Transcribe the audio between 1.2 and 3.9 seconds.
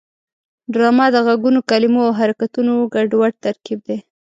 غږونو، کلمو او حرکتونو ګډوډ ترکیب